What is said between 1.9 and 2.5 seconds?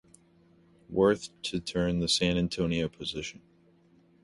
the San